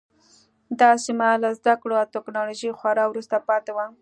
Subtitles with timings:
[0.79, 3.85] دا سیمه له زده کړو او ټکنالوژۍ خورا وروسته پاتې وه.